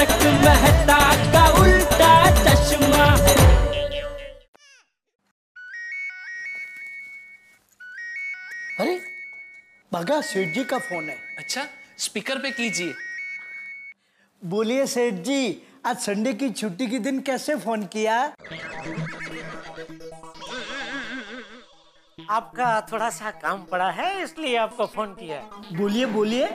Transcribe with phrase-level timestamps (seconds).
[0.00, 0.98] तारक मेहता
[1.32, 3.06] का उल्टा चश्मा।
[8.80, 8.98] अरे
[9.92, 11.66] भगा सेठ जी का फ़ोन है। अच्छा
[11.98, 12.94] स्पीकर पे कीजिए।
[14.42, 15.40] बोलिए सेठ जी
[15.86, 18.16] आज संडे की छुट्टी के दिन कैसे फ़ोन किया?
[22.30, 25.40] आपका थोड़ा सा काम पड़ा है इसलिए आपको फ़ोन किया।
[25.74, 26.48] बोलिए बोलिए।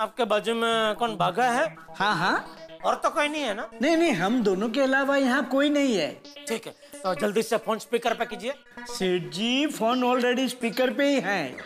[0.00, 1.64] आपके बाजू में कौन भागा है?
[1.96, 3.68] हाँ हाँ। और तो कोई नहीं है ना?
[3.82, 6.10] नहीं नहीं हम दोनों के अलावा यहाँ कोई नहीं है।
[6.48, 8.54] ठीक है तो जल्दी से फ़ोन स्पीकर पे कीजिए।
[8.90, 11.56] सेठ जी फ़ोन ऑलरेडी स्पीकर पे ही है।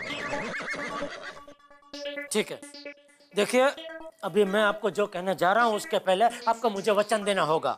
[2.33, 2.61] ठीक है।
[3.35, 3.69] देखिए
[4.25, 7.77] अभी मैं आपको जो कहने जा रहा हूँ उसके पहले आपको मुझे वचन देना होगा।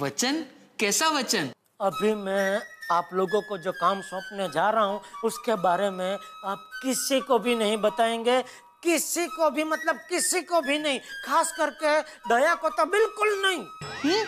[0.00, 0.44] वचन?
[0.80, 1.50] कैसा वचन?
[1.80, 2.60] अभी मैं
[2.92, 7.38] आप लोगों को जो काम सौंपने जा रहा हूँ उसके बारे में आप किसी को
[7.38, 8.42] भी नहीं बताएँगे।
[8.86, 13.62] किसी को भी मतलब किसी को भी नहीं खास करके दया को तो बिल्कुल नहीं।
[14.04, 14.24] हम्म,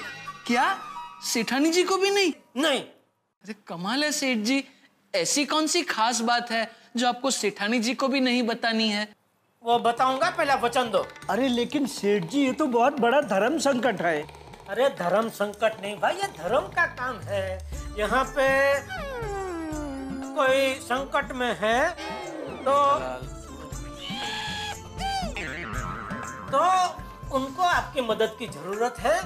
[0.46, 0.66] क्या?
[1.24, 2.32] सेठानी जी को भी नहीं?
[2.56, 4.64] नहीं। अरे कमाल है सेठ जी
[5.14, 9.06] ऐसी कौन सी खास बात है जो आपको सेठानी जी को भी नहीं बतानी है?
[9.62, 14.02] वो बताऊँगा पहला वचन दो। अरे लेकिन सेठ जी ये तो बहुत बड़ा धर्म संकट
[14.02, 14.20] है।
[14.68, 17.46] अरे धर्म संकट नहीं भाई ये धर्म का काम है।
[17.98, 18.48] यहाँ पे
[20.34, 21.80] कोई संकट में है
[22.64, 22.74] तो
[26.52, 26.60] तो
[27.36, 29.18] उनको आपकी मदद की ज़रूरत है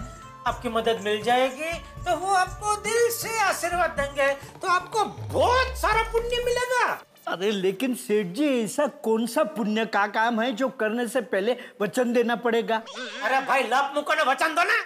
[0.46, 1.72] आपकी मदद मिल जाएगी
[2.04, 4.28] तो वो आपको दिल से आशीर्वाद देंगे
[4.62, 6.86] तो आपको बहुत सारा पुण्य मिलेगा।
[7.28, 11.56] अरे लेकिन सेठ जी ऐसा कौन सा पुण्य का काम है जो करने से पहले
[11.80, 12.76] वचन देना पड़ेगा?
[13.22, 14.78] अरे भाई लाभ मुको ने वचन दो ना।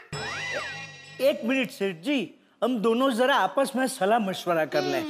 [1.28, 2.18] एक मिनट सेठ जी
[2.64, 5.02] हम दोनों जरा आपस में सलाह मशवरा कर लें।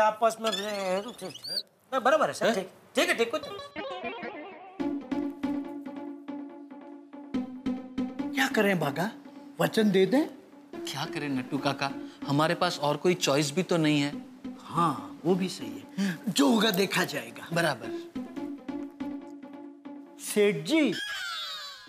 [0.00, 3.42] आपस में हाँ, बराबर है सर ठीक ठीक है ठीक कुछ
[8.44, 9.04] क्या करें भागा
[9.60, 10.24] वचन दे दें?
[10.78, 11.90] क्या करें नट्टू काका?
[12.26, 14.10] हमारे पास और कोई चॉइस भी तो नहीं है।
[14.60, 17.94] हाँ वो भी सही है। जो होगा देखा जाएगा। बराबर।
[20.24, 20.92] Seth ji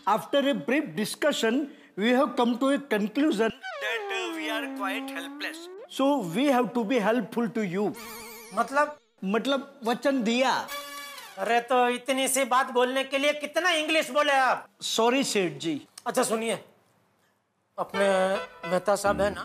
[0.07, 1.59] after a brief discussion
[1.97, 3.49] we have come to a conclusion
[3.83, 5.57] that we are quite helpless
[5.97, 7.87] so we have to be helpful to you
[8.53, 8.97] मतलब?
[9.25, 10.53] मतलब वचन दिया।
[11.37, 14.65] अरे तो इतनी सी बात बोलने के लिए कितना इंग्लिश बोले आप?
[14.81, 16.53] सॉरी सेठ जी। अच्छा सुनिए।
[17.77, 18.07] अपने
[18.69, 19.41] मेहता साहब है ना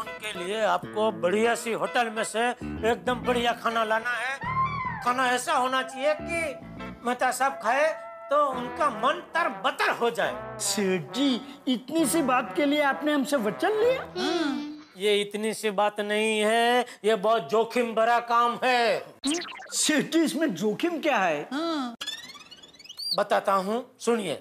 [0.00, 4.38] उनके लिए आपको बढ़िया सी होटल में से एकदम बढ़िया खाना लाना है।
[5.04, 6.40] खाना ऐसा होना चाहिए कि
[7.06, 7.86] मेहता साहब खाए
[8.30, 13.12] तो उनका मन तर बतर हो जाए। सेठ जी इतनी सी बात के लिए आपने
[13.12, 14.02] हमसे वचन लिया?
[14.98, 19.04] ये इतनी सी बात नहीं है ये बहुत जोखिम भरा काम है।
[19.74, 21.48] सेठ जी इसमें जोखिम क्या है?
[23.18, 24.40] बताता हूँ सुनिए।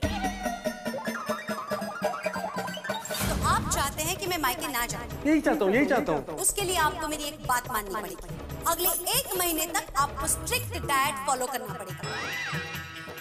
[4.41, 7.71] मायके ना जाऊँ यही चाहता हूँ यही चाहता हूँ। उसके लिए आपको मेरी एक बात
[7.71, 12.03] माननी पड़ेगी। अगले एक महीने तक आपको स्ट्रिक्ट डाइट फॉलो करना पड़ेगा।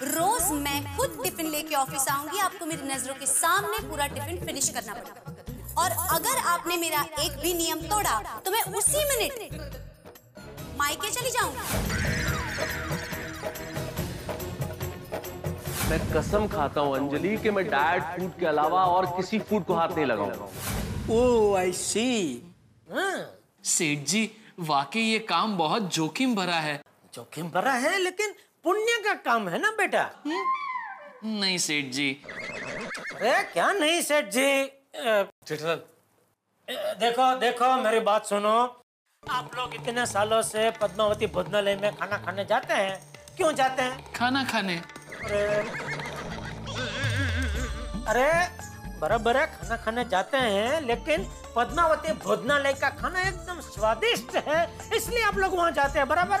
[0.05, 4.69] रोज मैं खुद टिफ़िन लेके ऑफ़िस आऊँगी आपको मेरी नज़रों के सामने पूरा टिफ़िन फिनिश
[4.69, 5.21] करना पड़ेगा।
[5.81, 9.33] और अगर आपने मेरा एक भी नियम तोड़ा तो मैं उसी मिनट
[10.79, 11.63] मायके चली जाऊँगी।
[15.89, 19.73] मैं कसम खाता हूँ अंजलि कि मैं डाइट फ़ूड के अलावा और किसी फ़ूड को
[19.75, 20.47] हाथ नहीं लगाऊँगा।
[21.09, 22.07] ओ आई सी
[22.91, 23.19] हाँ,
[23.65, 24.29] सेठ जी
[24.59, 26.75] वाकई ये काम बहुत जोखिम भरा है।
[27.13, 30.03] जोखिम भरा है लेकिन पुण्य का काम है ना बेटा?
[30.25, 30.43] हुँ?
[31.39, 32.09] नहीं सेठ जी।
[33.15, 34.49] अरे क्या नहीं सेठ जी?
[34.63, 35.23] अ,
[36.99, 38.57] देखो देखो मेरी बात सुनो।
[39.23, 42.99] आप लोग इतने सालों से पद्मावती भोजनालय में खाना खाने जाते हैं?
[43.37, 44.13] क्यों जाते हैं?
[44.13, 44.75] खाना खाने।
[45.25, 45.41] अरे
[48.11, 48.29] अरे
[49.01, 51.25] बराबर खाना खाने जाते हैं लेकिन
[51.55, 54.59] पद्मावती भोजनालय का खाना एकदम स्वादिष्ट है
[54.95, 56.39] इसलिए आप लोग वहाँ जाते हैं बराबर?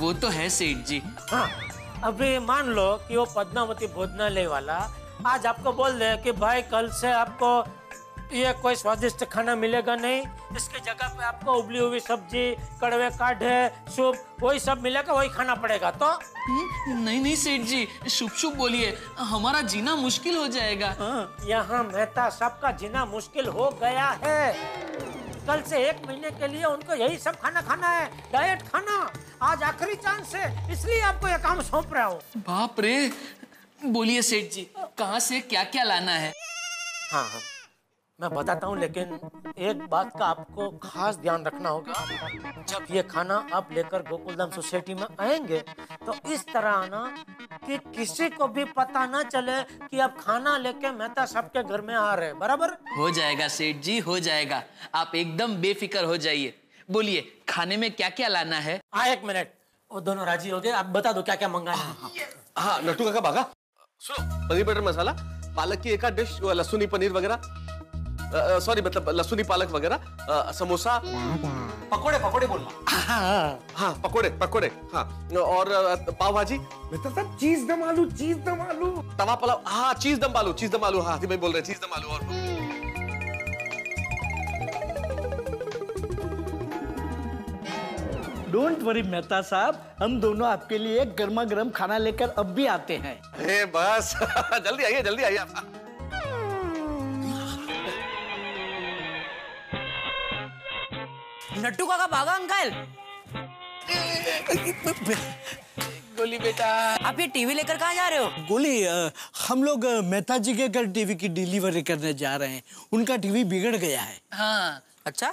[0.00, 1.48] वो तो है सेठ जी। हाँ
[2.04, 4.78] अभी मान लो कि वो पद्मावती भोजनालय वाला
[5.26, 7.50] आज आपको बोल दे कि भाई कल से आपको
[8.32, 10.22] ये कोई स्वादिष्ट खाना मिलेगा नहीं
[10.56, 12.44] इसकी जगह पे आपको उबली हुई सब्ज़ी
[12.80, 13.54] कड़वे काढ़े
[13.96, 16.06] सूप वही सब मिलेगा वही खाना पड़ेगा तो?
[16.06, 18.96] हम्म, नहीं नहीं सेठ जी शुभ शुभ बोलिए
[19.30, 20.88] हमारा जीना मुश्किल हो जाएगा।
[21.48, 24.52] यहाँ मेहता सबका जीना मुश्किल हो गया है।
[25.46, 29.00] कल से एक महीने के लिए उनको यही सब खाना खाना है डाइट खाना।
[29.42, 33.10] आज आखिरी चांस है इसलिए आपको ये काम सौंप रहा हूँ। बाप रे
[33.84, 36.32] बोलिए सेठ जी कहाँ से क्या क्या लाना है?
[37.12, 37.40] हाँ हाँ।
[38.18, 39.18] मैं बताता हूँ लेकिन
[39.58, 41.92] एक बात का आपको खास ध्यान रखना होगा।
[42.68, 45.58] जब ये खाना आप लेकर गोकुलधाम सोसाइटी में आएँगे
[46.06, 47.04] तो इस तरह आना
[47.66, 51.94] कि किसी को भी पता ना चले कि आप खाना लेके मेहता सबके घर में
[51.94, 52.72] आ रहे हैं बराबर?
[52.98, 54.62] हो जाएगा सेठ जी हो जाएगा।
[54.94, 56.54] आप एकदम बेफिक्र हो जाइए।
[56.90, 58.80] बोलिए खाने में क्या क्या लाना है?
[58.94, 59.52] हाँ एक मिनट।
[59.90, 62.10] वो दोनों राज़ी हो गए। आप बता दो क्या क्या मंगाना
[62.58, 62.80] हाँ?
[62.84, 63.46] नट्टू काका भागा?
[64.00, 65.12] सुनो। पनीर बटर मसाला
[65.56, 67.40] पालक की एक डिश लहसुनी पनीर वगैरह।
[68.66, 71.00] सॉरी मतलब लसुनी पालक वगैरह समोसा।
[71.92, 72.90] पकोड़े पकोड़े बोलना।
[73.76, 75.04] हाँ पकोड़े पकोड़े हाँ।
[75.42, 75.68] और
[76.20, 80.36] पाव भाजी मित्र साहब चीज़ दम आलू चीज़ दम आलू। तवा पुलाव हाँ चीज़ दम
[80.38, 82.20] आलू चीज़ दम आलू हाँ जी मैं बोल रहे चीज़ दम आलू और
[88.52, 92.96] डोंट वरी मेहता साहब हम दोनों आपके लिए गर्मा गर्म खाना लेकर अब भी आते
[93.04, 94.12] हैं। अरे बस
[94.66, 95.38] जल्दी आइए जल्दी आइए
[101.58, 102.70] नट्टू काका भागा अंकल?
[106.18, 106.66] गोली बेटा।
[107.08, 108.28] आप ये टीवी लेकर कहाँ जा रहे हो?
[108.48, 108.82] गोली
[109.48, 112.62] हम लोग मेहता जी के घर टीवी की डिलीवरी करने जा रहे हैं।
[112.92, 115.32] उनका टीवी बिगड़ गया है। हाँ। अच्छा?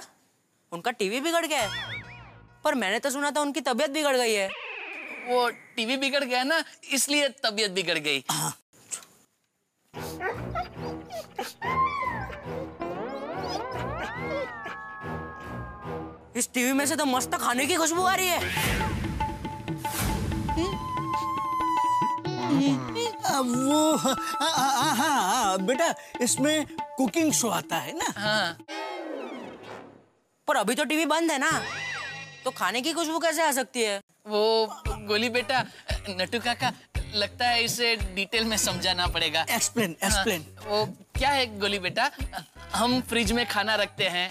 [0.72, 2.02] उनका टीवी बिगड़ गया है?
[2.64, 4.48] पर मैंने तो सुना था उनकी तबीयत बिगड़ गई है।
[5.28, 6.62] वो टीवी बिगड़ गया ना
[6.92, 8.24] इसलिए तबीयत बिगड़ गई।
[16.36, 18.38] इस टीवी में से तो मस्त खाने की खुशबू आ रही है।
[23.34, 26.66] वो हाँ हाँ हाँ हाँ, बेटा इसमें
[26.96, 28.12] कुकिंग शो आता है ना?
[28.16, 28.58] हाँ।
[30.48, 31.50] पर अभी तो टीवी बंद है ना।
[32.44, 34.00] तो खाने की खुशबू कैसे आ सकती है?
[34.26, 34.66] वो
[35.08, 35.64] गोली बेटा
[36.10, 36.72] नटू काका
[37.14, 40.84] लगता है इसे डिटेल में समझाना पड़ेगा। एक्सप्लेन एक्सप्लेन हाँ, वो
[41.18, 42.10] क्या है गोली बेटा?
[42.74, 44.28] हम फ्रिज में खाना रखते हैं।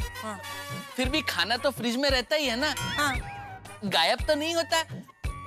[0.95, 2.73] फिर भी खाना तो फ्रिज में रहता ही है ना?
[2.77, 3.15] हाँ।
[3.85, 4.79] गायब तो नहीं होता।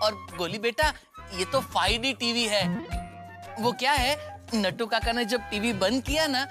[0.03, 0.93] और गोली बेटा
[1.35, 2.67] ये तो 5D टीवी है।
[3.61, 4.17] वो क्या है?
[4.55, 6.45] नट्टू काका ने जब टीवी बंद किया ना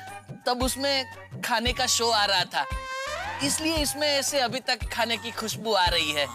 [0.47, 2.65] तब उसमें खाने का शो आ रहा था।
[3.43, 6.27] इसलिए इसमें ऐसे अभी तक खाने की खुशबू आ रही है।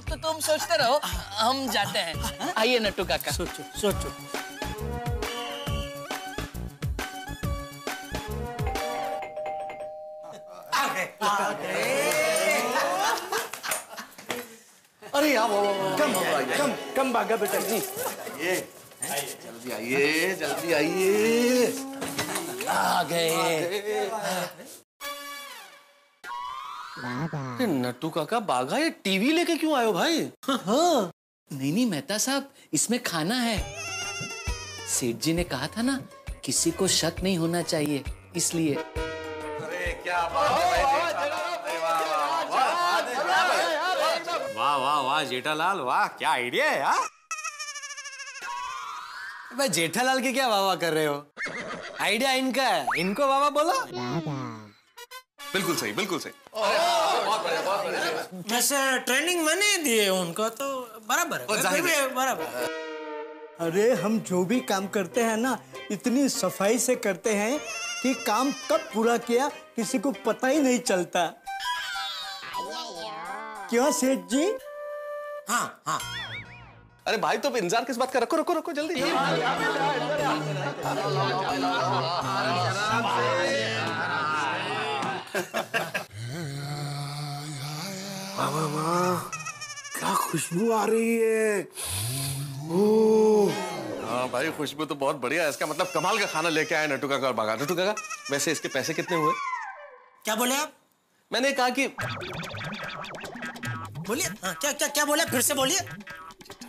[0.00, 1.00] तो तुम सोचते रहो।
[1.36, 4.14] हम जाते हैं। आइए नट्टू काका। सोचो सोचो।
[15.14, 15.60] अरे यार वो,
[15.98, 16.12] कम
[16.56, 17.76] कम कम भागा बेटा जी।
[18.40, 18.56] ये
[19.44, 21.66] जल्दी आइए जल्दी आइए।
[22.68, 23.30] आ गए।
[27.66, 30.20] नट्टू काका बागा ये टीवी लेके क्यों आयो भाई?
[30.50, 33.58] नहीं नहीं मेहता साहब इसमें खाना है।
[34.88, 36.00] सेठ जी ने कहा था ना
[36.44, 38.04] किसी को शक नहीं होना चाहिए
[38.36, 38.74] इसलिए।
[39.86, 40.50] अरे क्या बात
[44.56, 47.04] वाह वाह वाह जेठालाल वाह क्या आइडिया है यार
[49.58, 51.14] भाई जेठालाल के क्या वाह कर रहे हो?
[52.00, 53.76] आइडिया इनका है। इनको वाह वाह बोलो?
[55.52, 56.32] बिल्कुल सही बिल्कुल सही।
[58.54, 60.68] वैसे ट्रेनिंग मैंने दिए उनको तो
[61.08, 61.46] बराबर
[61.86, 62.44] है। बराबर
[63.66, 65.58] अरे हम जो भी काम करते हैं ना
[65.90, 67.52] इतनी सफ़ाई से करते हैं
[68.06, 71.22] कि काम कब पूरा किया किसी को पता ही नहीं चलता।
[73.70, 74.44] क्यों सेठ जी?
[75.48, 75.98] हाँ हाँ।
[77.06, 78.18] अरे भाई तो इंतज़ार किस बात का?
[78.18, 78.94] रखो रखो रखो जल्दी।
[89.98, 91.62] क्या खुशबू आ रही है।
[94.06, 97.08] हाँ भाई खुशबू तो बहुत बढ़िया है। इसका मतलब कमाल का खाना लेके आए नट्टू
[97.08, 97.94] काका और बागा। नट्टू काका
[98.30, 99.32] वैसे इसके पैसे कितने हुए?
[100.24, 100.72] क्या बोले आप?
[101.30, 101.86] मैंने कहा कि
[104.06, 105.80] बोलिए। हाँ, क्या क्या क्या बोले फिर से बोलिए।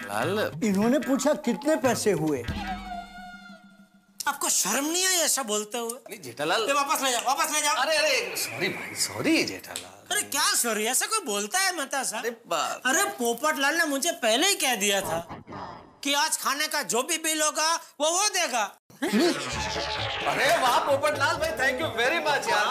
[0.03, 2.43] लाल। इन्होंने पूछा कितने पैसे हुए?
[4.27, 5.99] आपको शर्म नहीं आई ऐसा बोलते हुए?
[6.09, 10.21] नहीं जेठालाल। वापस ले जाओ वापस ले जाओ। अरे अरे सॉरी भाई सॉरी जेठालाल। अरे
[10.27, 14.11] क्या सॉरी ऐसा कोई बोलता है मता अरे साहब बाप। अरे पोपट लाल ने मुझे
[14.23, 15.19] पहले ही कह दिया था।
[16.03, 17.69] कि आज खाने का जो भी बिल होगा
[18.01, 18.63] वो वो देगा
[18.97, 22.65] अरे वाह पोपट लाल भाई थैंक यू वेरी मच यार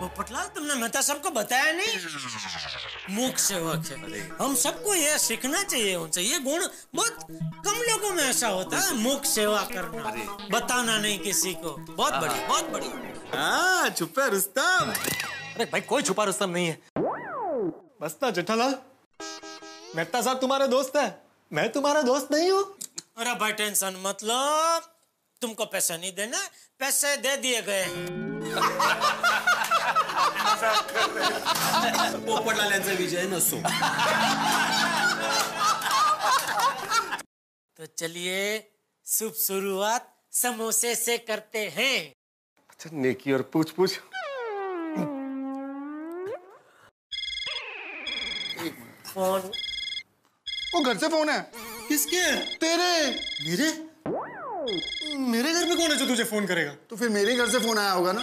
[0.00, 1.92] पोपटलाल तुमने मेहता साहब को बताया नहीं
[3.10, 7.26] मूक सेवक है हम सबको ये सीखना चाहिए उनसे ये गुण बहुत
[7.66, 10.14] कम लोगों में ऐसा होता है मूक सेवा करना
[10.50, 14.92] बताना नहीं किसी को बहुत बढ़िया बहुत बढ़िया हाँ छुपे रुस्तम।
[15.54, 16.78] अरे भाई कोई छुपा रुस्तम नहीं है।
[18.02, 18.74] बस ना जेठालाल।
[19.96, 21.08] मेहता साहब तुम्हारा दोस्त है।
[21.50, 22.62] मैं तुम्हारा दोस्त नहीं हूँ।
[23.18, 24.90] अरे भाई टेंशन मतलब
[25.42, 26.38] तुमको पैसे नहीं देना
[26.80, 27.84] पैसे दे दिए गए।
[32.26, 33.56] पोपटलाल्यांचा विजय नसो
[37.78, 38.40] तो चलिए
[39.06, 42.12] शुभ शुरुआत समोसे से करते हैं।
[42.80, 43.94] अच्छा नेकी और पूछ पूछ।
[49.06, 49.50] फ़ोन।
[50.74, 51.40] वो घर से फ़ोन है।
[51.88, 52.22] किसके?
[52.56, 52.88] तेरे।
[53.48, 53.68] मेरे?
[55.26, 56.72] मेरे घर पे कौन है जो तुझे फ़ोन करेगा?
[56.90, 58.22] तो फिर मेरे घर से फ़ोन आया होगा ना।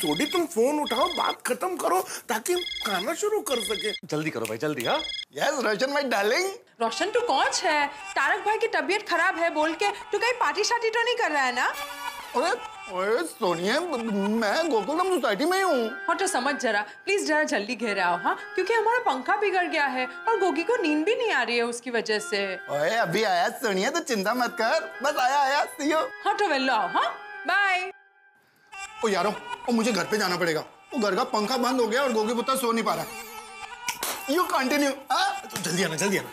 [0.00, 4.46] छोटी तुम फ़ोन उठाओ बात खत्म करो ताकि हम खाना शुरू कर सके। जल्दी करो
[4.46, 4.98] भाई जल्दी हाँ।
[5.38, 7.86] Yes Roshan my darling Roshan तू कौन है?
[8.16, 11.30] तारक भाई की तबीयत खराब है बोल के। तू कहीं पार्टी शार्टी तो नहीं कर
[11.30, 11.72] रहा है ना?
[12.36, 12.50] अरे
[12.94, 17.74] अरे सोनिया मैं गोकुलम सोसाइटी में ही हूँ हाँ तो समझ जरा प्लीज़ जरा जल्दी
[17.76, 21.30] घेर आओ हाँ क्योंकि हमारा पंखा बिगड़ गया है और गोगी को नींद भी नहीं
[21.32, 25.16] आ रही है उसकी वजह से ओए अभी आया सोनिया तो चिंता मत कर बस
[25.20, 27.08] आया आया सी यू हाँ तो वेलो आओ हाँ
[27.48, 27.90] बाय
[29.04, 29.32] ओ यारो
[29.68, 32.34] ओ मुझे घर पे जाना पड़ेगा वो घर का पंखा बंद हो गया और गोगी
[32.34, 33.06] पुत्र सो नहीं पा रहा
[34.34, 34.90] यू कंटिन्यू
[35.62, 36.28] जल्दी आना जल्दी आना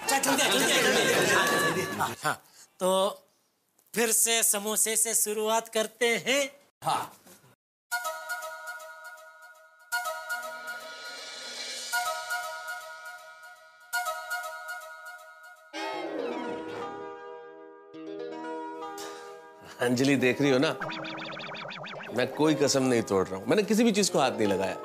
[2.23, 2.35] हाँ
[2.79, 2.89] तो
[3.93, 6.49] फिर से समोसे से शुरुआत करते हैं।
[6.83, 7.13] हाँ।
[19.81, 20.69] अंजलि देख रही हो ना?
[22.15, 24.75] मैं कोई कसम नहीं तोड़ रहा हूँ। मैंने किसी भी चीज़ को हाथ नहीं लगाया।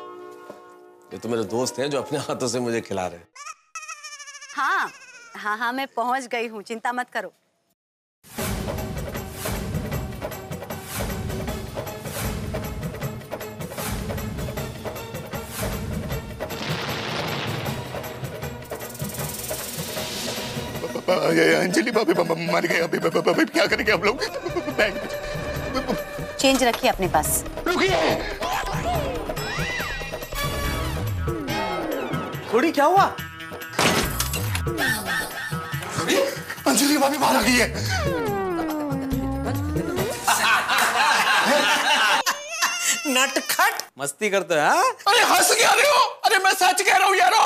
[1.13, 3.29] ये तो मेरे दोस्त हैं जो अपने हाथों से मुझे खिला रहे हैं।
[4.57, 4.91] हाँ।
[5.37, 7.33] हाँ हाँ मैं पहुँच गई हूँ। चिंता मत करो।
[21.13, 22.13] अंजलि भाभी
[22.53, 24.17] मर गए अभी अभी क्या करेंगे हम लोग
[26.41, 27.45] चेंज रखिए अपने पास।
[32.53, 33.05] थोड़ी क्या हुआ?
[36.67, 37.69] अंजलि भाभी बाहर आ गई है।
[43.15, 44.85] नटखट। मस्ती करते हो हाँ?
[45.09, 46.03] अरे हंस क्या रहे हो?
[46.25, 47.41] अरे मैं सच कह रहा हूँ यारो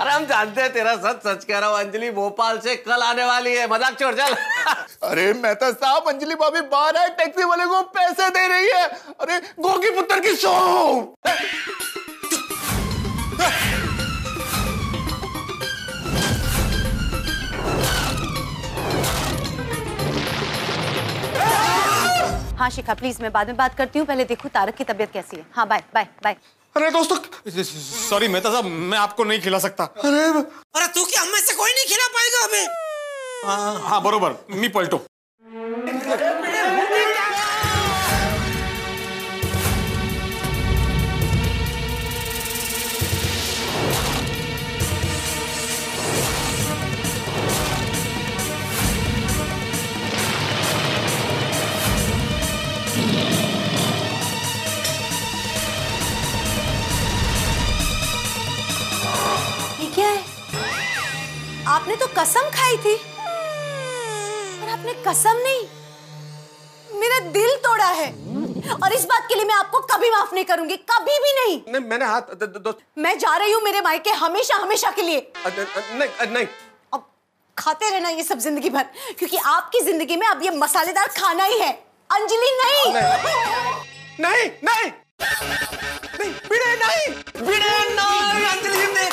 [0.00, 3.24] अरे हम जानते हैं तेरा सच सच कह रहा हूँ अंजलि भोपाल से कल आने
[3.24, 4.34] वाली है। मज़ाक छोड़ चल।
[5.08, 8.84] अरे मेहता साहब अंजलि भाभी बाहर आए टैक्सी वाले को पैसे दे रही है।
[9.20, 10.54] अरे गोगी पुत्र की सौ
[22.58, 25.36] हाँ शिखा प्लीज़ मैं बाद में बात करती हूँ। पहले देखो तारक की तबियत कैसी
[25.36, 26.36] है। हाँ बाय बाय बाय
[26.76, 27.16] अरे दोस्तों
[27.50, 31.70] सॉरी मेहता साहब मैं आपको नहीं खिला सकता। अरे अरे तू क्या हमें से कोई
[31.70, 32.66] नहीं खिला पाएगा हमें?
[33.44, 35.00] हाँ हाँ बरोबर मी पलटो।
[59.98, 62.94] क्या है आपने तो कसम खाई थी
[64.62, 68.06] और आपने कसम नहीं मेरा दिल तोड़ा है
[68.84, 71.82] और इस बात के लिए मैं आपको कभी माफ़ नहीं करूँगी कभी भी नहीं नहीं
[71.90, 75.18] मैंने हाथ द- द- दोस्त मैं जा रही हूँ मेरे मायके हमेशा हमेशा के लिए
[75.46, 76.46] अ- अ- नहीं अ- नहीं
[76.94, 77.06] अब
[77.56, 78.86] खाते रहना ये सब ज़िंदगी भर
[79.18, 81.72] क्योंकि आपकी ज़िंदगी में अब ये मसालेदार खाना ही है
[82.10, 84.90] अंजलि नहीं नहीं नहीं
[86.20, 87.04] नहीं बिड़े नहीं
[87.46, 88.17] बिड़े नहीं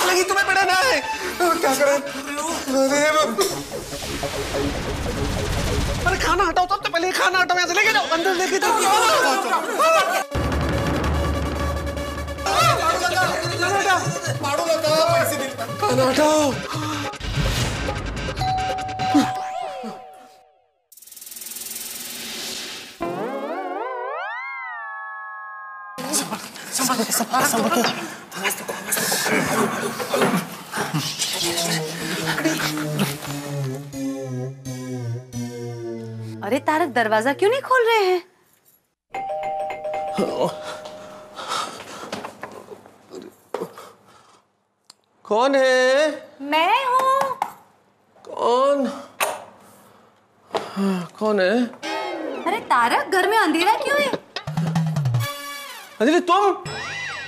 [0.06, 1.02] लगी, तुम्हें बिड़े नहीं
[1.62, 1.98] क्या करें?
[6.06, 8.74] अरे खाना हटाओ, सबसे पहले खाना हटाओ, यहाँ से लेके जाओ। अंदर लेके जाओ।
[15.82, 16.54] खाना हटाओ।
[28.36, 28.52] अरे
[36.60, 38.24] तारक दरवाज़ा क्यों नहीं खोल रहे हैं?
[45.26, 46.28] कौन है?
[46.42, 47.20] मैं हूँ।
[48.26, 48.88] कौन?
[51.20, 51.66] कौन है?
[52.48, 54.12] अरे तारक घर में अंधेरा क्यों है?
[56.02, 56.52] अंजलि तुम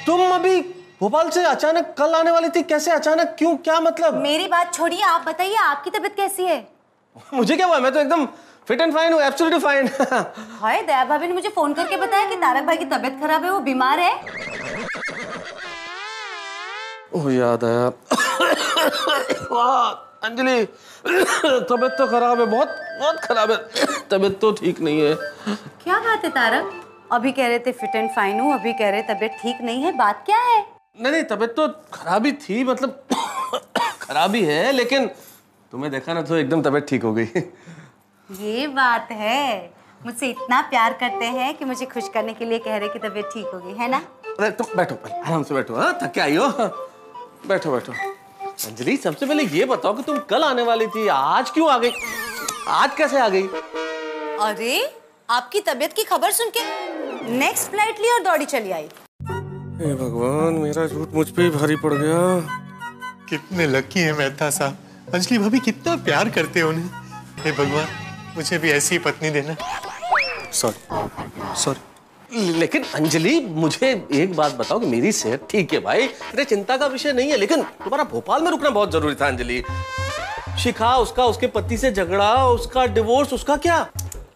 [0.06, 0.62] तुम अभी
[1.02, 4.16] भोपाल से अचानक कल आने वाली थी कैसे अचानक क्यों क्या मतलब?
[4.22, 6.58] मेरी बात छोड़िए आप बताइए आपकी तबीयत कैसी है?
[7.34, 8.26] मुझे क्या हुआ मैं तो एकदम
[8.68, 9.90] फिट एंड फाइन हूँ एब्सोल्युटली फाइन
[10.62, 13.52] हाय दया भाभी ने मुझे फ़ोन करके बताया कि तारक भाई की तबीयत खराब है
[13.52, 14.14] वो बीमार है।
[17.16, 17.88] ओह याद आया।
[19.52, 20.64] वाह अंजलि
[21.06, 23.58] तबीयत तो खराब है बहुत बहुत खराब है।
[24.12, 25.14] तबीयत तो ठीक नहीं है।
[25.84, 26.72] क्या बात है तारक?
[27.12, 29.92] अभी कह रहे थे फिट एंड फाइन हूँ अभी कह रहे तबीयत ठीक नहीं है
[29.98, 30.66] बात क्या है?
[31.00, 33.04] नहीं नहीं तबीयत तो खराब ही थी मतलब
[34.02, 35.08] खराब ही है लेकिन
[35.74, 37.26] तुम्हें देखा ना तो एकदम तबीयत ठीक हो गई।
[38.30, 39.72] ये बात है।
[40.06, 43.26] मुझसे इतना प्यार करते हैं कि मुझे खुश करने के लिए कह रहे कि तबीयत
[43.34, 44.02] ठीक हो गई है ना?
[44.40, 46.48] अरे तुम बैठो पहले आराम से बैठो हाँ थक के आई हो।
[47.48, 51.70] बैठो बैठो। अंजलि सबसे पहले ये बताओ कि तुम कल आने वाली थी आज क्यों
[51.72, 51.92] आ गई?
[52.68, 53.48] आज कैसे आ गई?
[54.48, 54.80] अरे
[55.30, 56.64] आपकी तबीयत की खबर सुन के।
[57.38, 58.90] नेक्स्ट फ़्लाइट ली और दौड़ी चली आई।
[59.78, 62.20] हे भगवान मेरा झूठ मुझ पे ही भारी पड़ गया।
[63.30, 64.78] कितने लकी है मेहता साहब।
[65.14, 66.90] अंजलि भाभी कितना प्यार करते हैं उन्हें।
[67.44, 67.88] हे भगवान
[68.36, 69.56] मुझे भी ऐसी ही पत्नी देना।
[70.54, 76.08] सॉरी सॉरी लेकिन अंजलि मुझे एक बात बताओ कि मेरी सेहत ठीक है भाई?
[76.08, 79.64] तेरे चिंता का विषय नहीं है लेकिन तुम्हारा भोपाल में रुकना बहुत ज़रूरी था अंजलि।
[80.60, 83.86] शिखा उसका उसके पति से झगड़ा उसका डिवोर्स उसका क्या?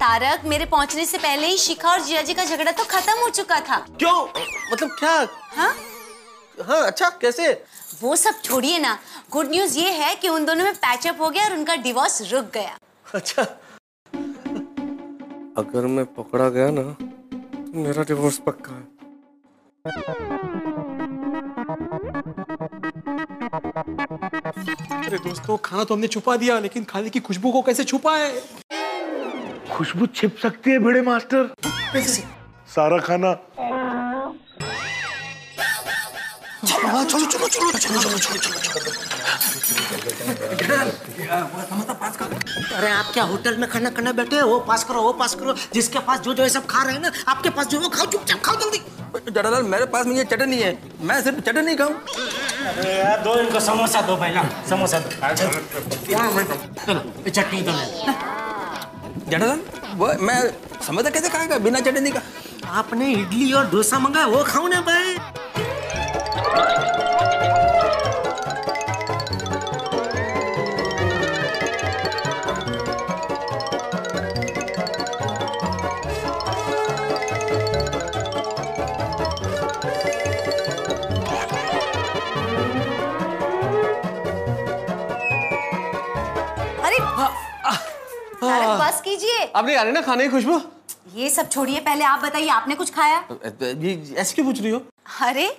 [0.01, 3.29] तारक मेरे पहुँचने से पहले ही शिखा और जिया जी का झगड़ा तो खत्म हो
[3.29, 4.21] चुका था। क्यों?
[4.71, 5.11] मतलब क्या?
[5.55, 5.73] हाँ?
[6.67, 7.51] हाँ अच्छा कैसे?
[8.01, 8.97] वो सब छोड़िए ना।
[9.31, 12.45] गुड न्यूज़ ये है कि उन दोनों में पैचअप हो गया और उनका डिवोर्स रुक
[12.53, 12.77] गया।
[13.13, 13.41] अच्छा।
[15.57, 18.89] अगर मैं पकड़ा गया ना तो मेरा डिवोर्स पक्का है।
[25.01, 28.29] अरे दोस्तों खाना तो हमने छुपा दिया लेकिन खाने की खुशबू को कैसे छुपाए?
[29.81, 31.43] खुशबू छिप सकती है भिड़े मास्टर।
[32.69, 33.33] सारा खाना।
[36.65, 38.51] चलो चलो चलो चलो चलो चलो
[42.77, 45.99] अरे आप क्या होटल में खाना खाना बैठे वो पास करो वो पास करो। जिसके
[46.05, 48.39] पास जो जो ये सब खा रहे हैं ना आपके पास जो वो खाओ चुपचाप
[48.45, 51.95] खाओ जल्दी। जटालाल मेरे पास में ये चटनी है। मैं सिर्फ़ चटनी खाऊं।
[52.87, 55.09] यार दो इनको समोसा दो भाई ना समोसा दो।
[57.29, 57.73] चटनी दो।
[59.31, 60.39] वो मैं
[60.87, 62.21] समझता कैसे खाएगा बिना चटनी का?
[62.67, 65.15] आपने इडली और डोसा मंगाया, वो खाऊ ना भाई।
[89.45, 90.61] अब नहीं आ रही ना खाने की खुशबू?
[91.15, 93.23] ये सब छोड़िए पहले आप बताइए आपने कुछ खाया?
[93.63, 94.81] ये ऐसे क्यों पूछ रही हो?
[95.21, 95.49] अरे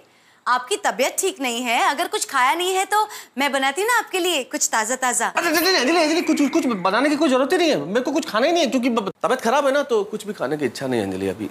[0.46, 3.06] आपकी तबीयत ठीक नहीं है अगर कुछ खाया नहीं है तो
[3.38, 7.52] मैं बनाती ना आपके लिए कुछ ताज़ा ताज़ा अंजलि कुछ कुछ बनाने की कोई ज़रूरत
[7.52, 8.90] ही नहीं है। मेरे को कुछ खाना ही नहीं है क्योंकि
[9.22, 11.48] तबीयत खराब है ना तो कुछ भी खाने की इच्छा नहीं है अंजलि अभी।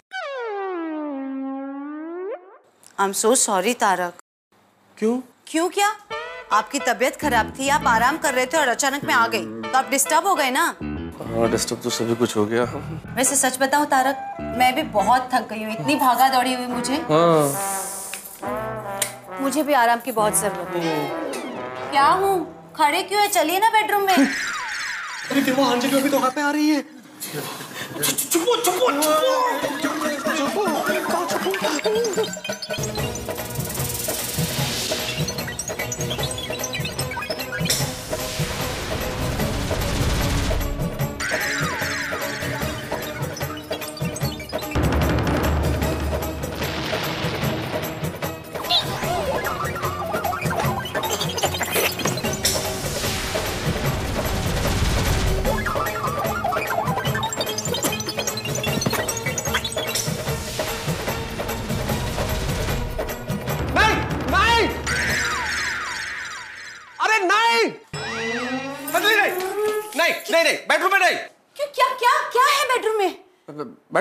[3.00, 4.14] I am so sorry Tarak.
[4.98, 5.20] क्यों?
[5.48, 5.96] क्यों क्या?
[6.54, 9.78] आपकी तबीयत खराब थी आप आराम कर रहे थे और अचानक में आ गई तो
[9.78, 10.74] आप डिस्टर्ब हो गए ना?
[11.22, 12.64] हाँ डिस्टर्ब तो सभी कुछ हो गया।
[13.16, 16.96] वैसे सच बताऊँ तारक मैं भी बहुत थक गई हूँ इतनी भागा दौड़ी हुई मुझे।
[17.10, 17.44] हाँ।
[19.42, 21.10] मुझे भी आराम की बहुत ज़रूरत है।
[21.92, 22.34] क्या हूँ?
[22.76, 23.28] खड़े क्यों है?
[23.28, 25.42] चलिए ना बेडरूम में। अरे
[25.98, 26.82] अभी तो वहाँ पे आ रही है।
[28.02, 29.12] चुपो चुपो नहीं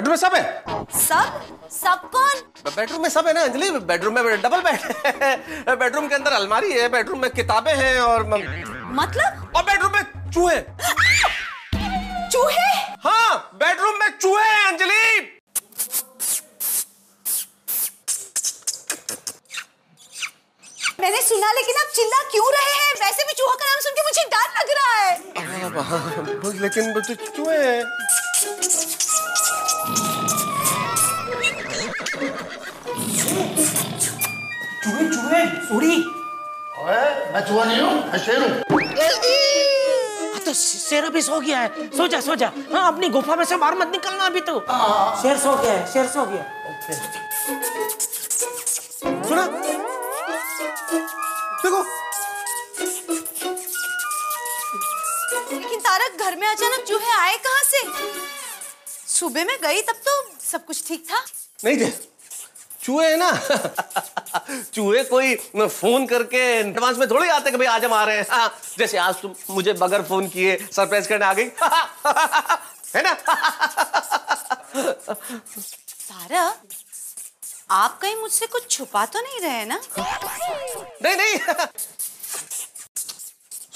[0.01, 0.43] बेडरूम में सब है?
[0.99, 1.41] सब?
[1.71, 2.39] सब कौन?
[2.77, 3.71] बेडरूम में सब है ना अंजलि?
[3.89, 4.81] बेडरूम में डबल बेड
[5.23, 9.51] है। बेडरूम के अंदर अलमारी है बेडरूम में किताबें हैं और मतलब?
[9.57, 10.57] और बेडरूम में चूहे।
[12.33, 12.71] चूहे?
[13.05, 15.05] हाँ बेडरूम में चूहे हैं अंजलि।
[21.01, 22.93] मैंने सुना लेकिन आप चिल्ला क्यों रहे हैं?
[23.05, 25.13] वैसे भी चूहा का नाम सुन के मुझे डर लग रहा है।
[26.63, 27.01] लेकिन वो
[33.31, 33.55] चूहे हैं
[34.83, 35.43] चूहे चूहे
[35.77, 35.97] उड़ी
[37.33, 38.51] मैं चुहा नहीं हूँ मैं शेर हूँ।
[40.31, 43.45] हाँ, तो शेर अभी सो गया है। सो जा सो जा। हाँ अपनी गुफा में
[43.45, 44.59] से बाहर मत निकलना अभी तो।
[45.23, 46.45] शेर सो गया है शेर सो गया
[49.29, 49.47] सुना।
[51.63, 51.83] देखो।
[55.53, 57.87] लेकिन तारक घर में अचानक चूहे आए कहाँ से?
[59.19, 61.25] सुबह में गई तब तो सब कुछ ठीक था?
[61.65, 61.91] नहीं थे।
[62.83, 63.31] चूहे है ना?
[64.75, 68.27] चूहे कोई फ़ोन करके एडवांस में थोड़ी आते कि भाई आज हम आ रहे हैं।
[68.31, 71.51] हाँ, जैसे आज तुम मुझे बगैर फ़ोन किए सरप्राइज़ करने आ गई।
[72.97, 73.13] है ना?
[76.03, 76.57] तारक
[77.71, 79.81] आप कहीं मुझसे कुछ छुपा तो नहीं रहे ना?
[81.03, 81.39] नहीं नहीं।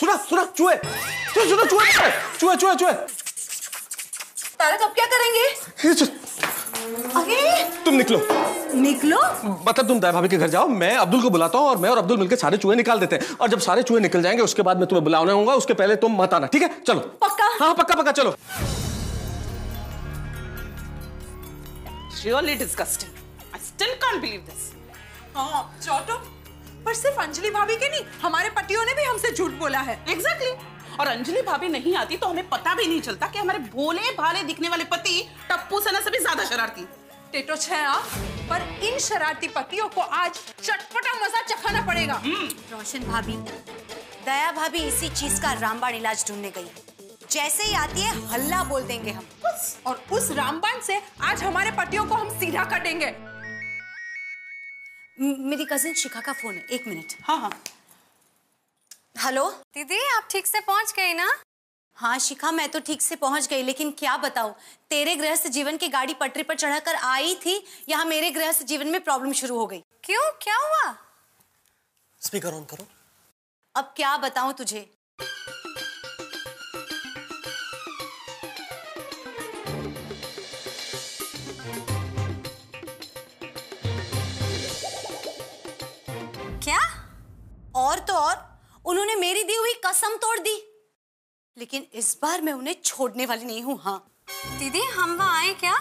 [0.01, 1.93] सुना सुना चूहे। सुनो सुनो चूहे।
[2.39, 2.93] चूहे चूहे चूहे।
[4.59, 6.24] तारक अब क्या करेंगे?
[6.85, 8.19] अरे तुम निकलो।
[8.81, 9.19] निकलो?
[9.69, 11.99] मतलब तुम दया भाभी के घर जाओ मैं अब्दुल को बुलाता हूँ और मैं और
[11.99, 14.79] अब्दुल मिलकर सारे चूहे निकाल देते हैं। और जब सारे चूहे निकल जाएँगे उसके बाद
[14.79, 16.69] मैं तुम्हें बुलाना होगा उसके पहले तुम मत आना ठीक है?
[16.83, 17.47] चलो। पक्का?
[17.61, 18.35] हाँ पक्का पक्का चलो।
[22.25, 23.11] Really disgusting.
[23.55, 24.63] I still can't believe this.
[25.37, 26.15] हाँ चौटो
[26.85, 30.53] पर सिर्फ़ अंजलि भाभी के नहीं हमारे पतियों ने भी हमसे झूठ बोला है। Exactly.
[31.01, 34.43] और अंजलि भाभी नहीं आती तो हमें पता भी नहीं चलता कि हमारे भोले भाले
[34.45, 36.87] दिखने वाले पति टप्पू सेना से भी ज़्यादा शरारती।
[37.33, 38.01] टेटो हाँ
[38.51, 43.37] पर इन शरारती पतियों को आज चटपटा मज़ा चखाना पड़ेगा। रोशन भाभी
[44.25, 46.69] दया भाभी इसी चीज़ का रामबाण इलाज ढूँढने गई।
[47.31, 49.27] जैसे ही आती है हल्ला बोल देंगे हम।
[49.87, 53.15] और उस रामबाण से आज हमारे पतियों को हम सीधा कर देंगे
[55.19, 57.51] मेरी कजिन शिखा का फ़ोन है एक मिनट हाँ हाँ।
[59.15, 59.45] हेलो?
[59.75, 61.27] दीदी आप ठीक से पहुँच गई ना?
[61.97, 64.55] हाँ शिखा मैं तो ठीक से पहुँच गई लेकिन क्या बताऊँ?
[64.91, 67.55] तेरे गृहस्थ जीवन की गाड़ी पटरी पर चढ़ाकर आई थी
[67.89, 70.31] यहाँ मेरे गृहस्थ जीवन में प्रॉब्लम शुरू हो गई। क्यों?
[70.43, 70.95] क्या हुआ?
[72.21, 72.87] स्पीकर ऑन करो।
[73.75, 74.89] अब क्या बताऊँ तुझे?
[86.65, 86.81] क्या?
[87.77, 88.54] और तो और।
[88.85, 90.57] उन्होंने मेरी दी हुई कसम तोड़ दी।
[91.57, 93.99] लेकिन इस बार मैं उन्हें छोड़ने वाली नहीं हूँ हाँ।
[94.59, 95.75] दीदी हम वहाँ आए क्या?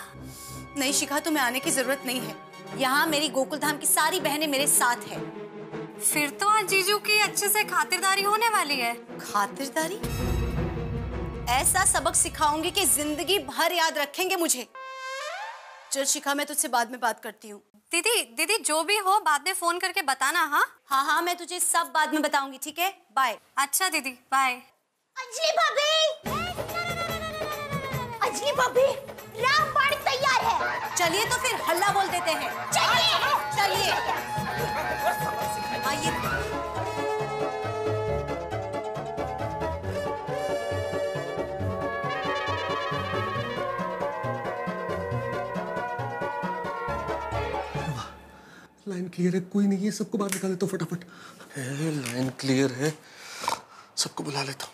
[0.77, 2.35] नहीं शिखा तुम्हें आने की ज़रूरत नहीं है।
[2.79, 5.19] यहाँ मेरी गोकुल धाम की सारी बहनें मेरे साथ है।
[5.99, 9.99] फिर तो आज जीजू की अच्छे से खातिरदारी होने वाली है। खातिरदारी?
[11.51, 14.67] ऐसा सबक सिखाऊँगी कि ज़िंदगी भर याद रखेंगे मुझे।
[15.93, 17.59] चल शिखा मैं तुझसे बाद में बात करती हूँ।
[17.91, 20.63] दीदी दीदी जो भी हो बाद में फ़ोन करके बताना हाँ?
[20.89, 22.89] हाँ हाँ मैं तुझे सब बाद में बताऊँगी ठीक है?
[23.15, 25.91] बाय अच्छा दीदी बाय अंजलि भाभी!
[28.27, 28.87] अंजलि भाभी
[29.43, 33.13] रामबाण तैयार है। चलिए तो फिर हल्ला बोल देते हैं। चलिए।
[33.57, 33.91] चलिए।
[35.89, 36.62] आइए।
[48.93, 51.03] लाइन क्लियर है, कोई नहीं है, सबको बाहर निकाल देता हूँ फटाफट।
[51.57, 52.93] है लाइन क्लियर है।
[53.97, 54.71] सबको बुला लेता हूँ।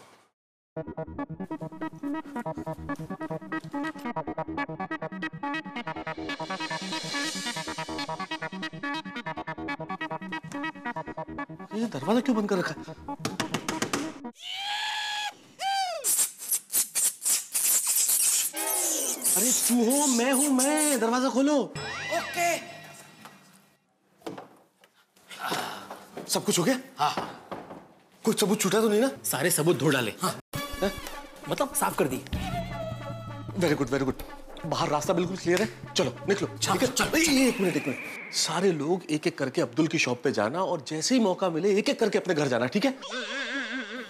[11.75, 12.77] ये दरवाज़ा क्यों बंद कर रखा है?
[19.37, 21.57] अरे चूहो मैं हूँ, मैं। दरवाज़ा खोलो।
[26.29, 26.79] सब कुछ हो गया?
[26.99, 27.13] हाँ।
[28.25, 29.09] कुछ सबूत छूटा तो नहीं ना?
[29.25, 30.33] सारे सबूत ढूंढ डाले। हाँ।
[31.49, 32.21] मतलब साफ़ कर दी
[33.59, 34.21] वेरी गुड वेरी गुड
[34.65, 36.87] बाहर रास्ता बिल्कुल क्लियर है। चलो निकलो। ठीक है?
[36.87, 40.63] चलो एक मिनट एक मिनट। सारे लोग एक एक करके अब्दुल की शॉप पे जाना
[40.63, 42.95] और जैसे ही मौका मिले एक एक करके अपने घर जाना ठीक है?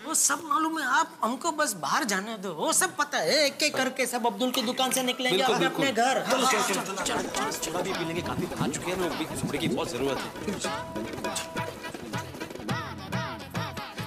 [0.06, 3.64] वो सब मालूम है। आप हमको बस बाहर जाने दो। वो सब पता है। एक
[3.64, 7.04] एक करके सब अब्दुल की दुकान से निकलेंगे अपने अपने घर। चलो चलो चलो चलो
[7.06, 10.18] चलो। चलो भी पी लेंगे काफ़ी खा चुके हैं। लोग भी झुमड़े की बहुत ज़रूरत
[10.18, 11.69] है।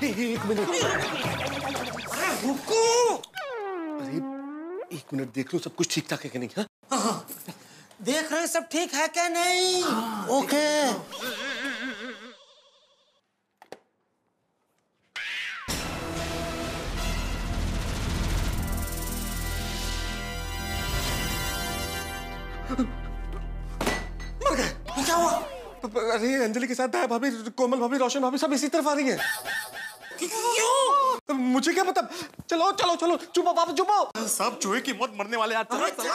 [0.04, 2.82] एक मिनट। अरे रुको।
[3.16, 4.16] अरे
[4.96, 7.26] एक मिनट देख लो सब कुछ ठीक ठाक है कि नहीं हाँ?
[8.02, 9.82] देख रहे हैं सब ठीक है क्या नहीं?
[10.38, 10.66] ओके।
[25.84, 29.16] अरे अंजलि के साथ भाभी कोमल भाभी रोशन भाभी सब इसी तरफ़ आ रही है।
[30.22, 32.02] क्यों मुझे क्या पता?
[32.50, 36.12] चलो चलो चलो चुपो पापा चुपो सब चूहे की मौत मरने वाले चलो, चलो।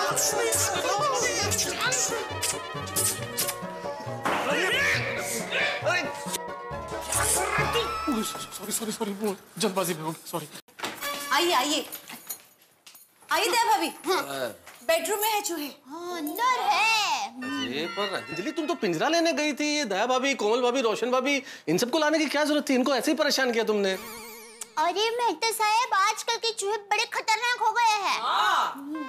[8.58, 9.12] सॉरी सॉरी सॉरी
[9.58, 10.48] जल्दबाजी में सॉरी
[11.34, 11.86] आइए आइए।
[13.30, 13.90] आइए दया भाभी।
[14.88, 17.28] बेडरूम में है चूहे। अंदर है।
[17.72, 21.12] ये पर अंजलि तुम तो पिंजरा लेने गई थी ये दया भाभी कोमल भाभी रोशन
[21.12, 22.74] भाभी इन सबको लाने की क्या ज़रूरत थी?
[22.74, 23.92] इनको ऐसे ही परेशान किया तुमने।
[24.78, 29.06] अरे मेहता साहब आजकल के चूहे बड़े खतरनाक हो गए हैं। हम्म।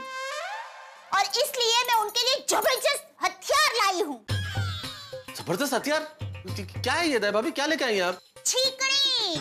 [1.18, 4.24] और इसलिए मैं उनके लिए ज़बरदस्त हथियार लाई हूँ।
[5.36, 6.18] ज़बरदस्त हथियार?
[6.82, 7.50] क्या है ये दया भाभी?
[7.50, 8.20] क्या लेके आई आप?
[8.46, 9.34] छीकड़ी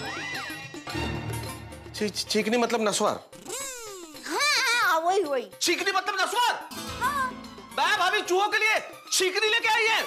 [1.95, 3.56] छी- छी- चीकनी मतलब नसवार। हाँ हाँ
[5.07, 6.53] वही वही। चीकनी मतलब नसवार
[7.77, 8.79] दया भाभी चूहों के लिए
[9.11, 10.01] चीकनी लेके आई है।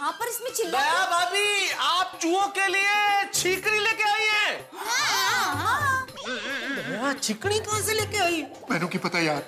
[0.00, 4.68] हाँ पर इसमें चिल्ला दया भाभी आप चूहों के लिए छीकनी लेके आई है।
[6.90, 8.42] दया चिकनी कहाँ से लेके आई?
[8.70, 9.42] मैनू की पता यार।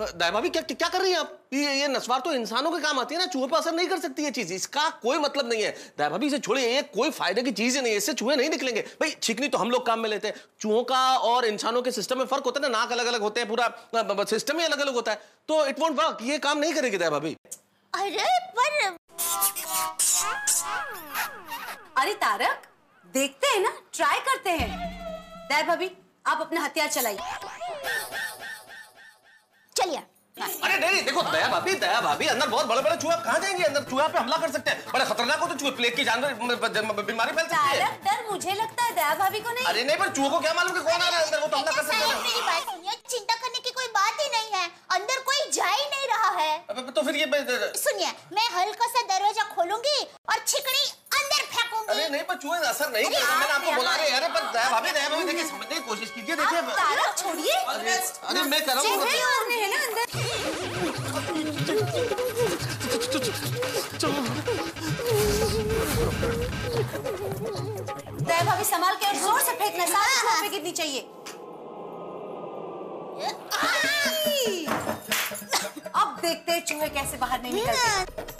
[0.00, 1.38] दया भाभी क्या क्या कर रही है आप?
[1.52, 3.98] ये ये नस्वार तो इंसानों के काम आती है ना चूहों पर असर नहीं कर
[4.00, 7.42] सकती ये चीज़। इसका कोई मतलब नहीं है। दया भाभी इसे छोड़िए ये कोई फ़ायदे
[7.42, 10.00] की चीज़ ही नहीं है। इससे चूहे नहीं निकलेंगे। भाई छिकनी तो हम लोग काम
[10.00, 12.92] में लेते हैं। चूहों का और इंसानों के सिस्टम में फ़र्क होता है ना नाक
[12.92, 16.18] अलग अलग होते हैं पूरा सिस्टम ही अलग अलग होता है। तो इट वोंट वर्क
[16.22, 17.36] ये काम नहीं करेगी दया भाभी।
[17.92, 18.26] अरे
[18.58, 18.96] पर
[21.96, 22.62] अरे तारक
[23.04, 24.70] देखते हैं ना ट्राई करते हैं।
[25.48, 25.90] दया भाभी
[26.26, 27.18] आप अपना हथियार चलाइए।
[29.76, 30.02] चलिए।
[30.36, 33.82] अरे नहीं देखो दया भाभी दया भाभी अंदर बहुत बड़े बड़े चूहे कहाँ जाएँगे अंदर?
[33.90, 36.32] चूहे पे हमला कर सकते हैं। बड़े खतरनाक होते हैं चूहे प्लेग की जानवर
[37.02, 40.08] बीमारी फैल सकती है। डर मुझे लगता है दया भाभी को नहीं। अरे नहीं पर
[40.16, 41.40] चूहों को क्या मालूम कि कौन आ रहा है अंदर?
[41.40, 44.28] वो तो हमला कर सकते हैं। मेरी बात सुनिए चिंता करने की कोई बात ही
[44.36, 44.64] नहीं है।
[44.96, 46.52] अंदर कोई जा ही नहीं रहा है।
[46.92, 47.26] तो फिर ये
[47.82, 49.98] सुनिए मैं हल्का सा दरवाज़ा खोलूँगी
[50.30, 50.84] और छिकड़ी
[51.20, 54.50] अंदर फेंकूँगी। अरे नहीं पर चूहे असर नहीं करेंगे मैंने आपको बुला रहे अरे पर
[54.52, 56.60] दया भाभी दया भाभी देखिए समझने की कोशिश कीजिए देखिए।
[57.22, 60.04] छोड़िए। अरे मैं कर रहा हूँ चूहे ना अंदर?
[68.22, 71.00] दया भाभी संभाल के और ज़ोर से फेंकना सारे चूहों पे गिरनी चाहिए।
[75.94, 78.31] अब देखते हैं चूहे कैसे बाहर नहीं निकलते।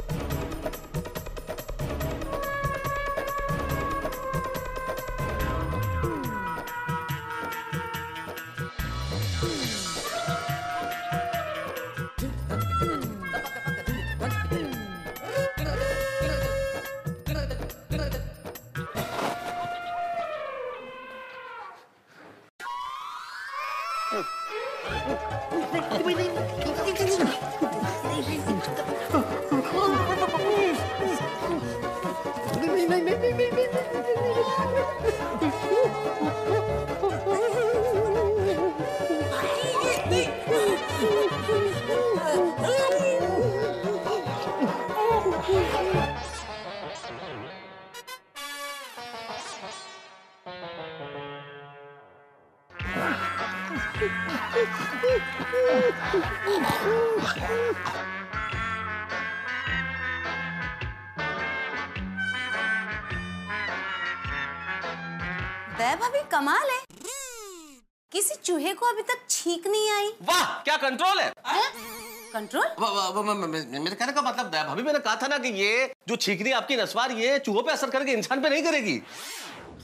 [73.11, 76.77] मेरे कहने का मतलब दया भाभी मैंने कहा था ना कि ये जो छींकनी आपकी
[76.77, 78.97] नसवार ये चूहों पे असर करेगी इंसान पे नहीं करेगी।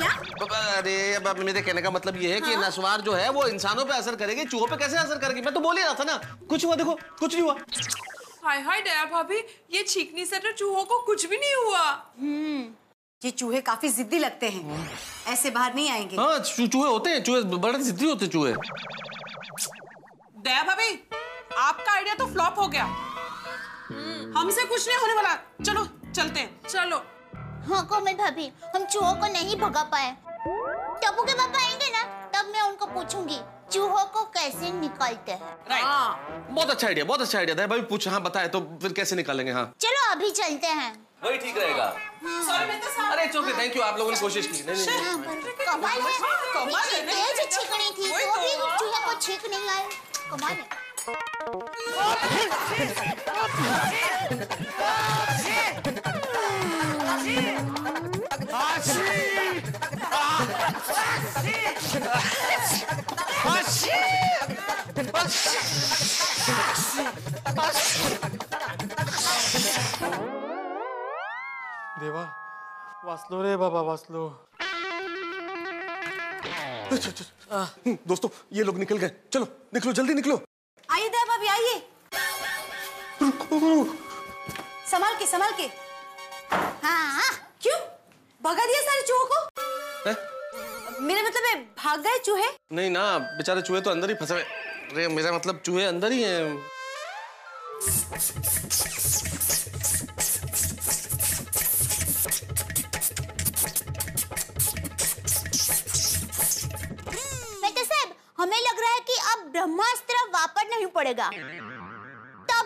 [0.01, 0.11] क्या?
[0.79, 4.17] अरे मेरे कहने का मतलब ये है कि नसवार जो है वो इंसानों पे असर
[4.17, 5.41] करेगी चूहों पे कैसे असर करेगी?
[5.41, 6.17] मैं तो बोल ही रहा था ना।
[6.49, 7.57] कुछ हुआ देखो कुछ नहीं हुआ।
[8.45, 9.39] हाय हाय दया भाभी
[9.71, 11.85] ये छींकनी से तो चूहों को कुछ भी नहीं हुआ।
[13.23, 14.89] ये चूहे काफ़ी जिद्दी लगते हैं।
[15.29, 18.53] ऐसे बाहर नहीं आएँगे। हाँ चूहे होते हैं चूहे बड़े जिद्दी होते हैं चूहे।
[20.39, 20.93] दया भाभी
[21.57, 22.85] आपका आइडिया तो फ्लॉप हो गया।
[24.39, 25.35] हमसे कुछ नहीं होने वाला।
[25.65, 26.97] चलो चलते हैं। चलो।
[27.69, 30.11] हाँ कोमल भाभी हम चूहों को नहीं भगा पाए।
[31.03, 32.03] टप्पू के पापा आएँगे ना
[32.35, 33.41] तब मैं उनको पूछूँगी
[33.73, 36.55] चूहों को कैसे निकालते हैं?
[36.55, 39.53] बहुत अच्छा आइडिया बहुत अच्छा आइडिया भाई पूछ हाँ बताए तो फिर कैसे निकालेंगे?
[39.53, 40.93] हाँ। चलो अभी चलते हैं।
[41.25, 45.55] वही ठीक रहेगा। अरे इट्स ओके थैंक यू आप लोगों ने कोशिश की। नहीं नहीं,
[45.67, 46.19] कमाल है।
[46.55, 49.89] कमाल है, तेज छींकनी थी वही तो भी तो। चूहे को छींक नहीं आए।
[50.31, 50.88] कमाल है।
[71.99, 72.25] देवा
[73.05, 74.23] वाचलो रे बाबा वाचलो
[78.09, 80.41] दोस्तों ये लोग निकल गए। चलो निकलो जल्दी निकलो।
[83.51, 85.67] संभाल के संभाल के।
[86.85, 87.31] हाँ
[87.63, 87.79] क्यों?
[88.41, 89.39] भगा दिया सारे चूहों को?
[90.09, 90.17] हैं?
[91.07, 92.49] मेरा मतलब है भाग गए चूहे?
[92.73, 96.43] नहीं ना बेचारे चूहे तो अंदर ही फंसे अरे मेरा मतलब चूहे अंदर ही हैं।
[107.63, 111.31] मेहता साहब हमें लग रहा है कि अब ब्रह्मास्त्र वापस नहीं पड़ेगा।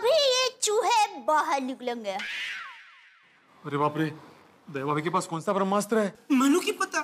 [0.03, 2.13] तभी ये चूहे बाहर निकलेंगे।
[3.65, 4.05] अरे बाप रे
[4.69, 6.13] दया भाभी के पास कौन सा ब्रह्मास्त्र है?
[6.33, 7.03] मनु की पता?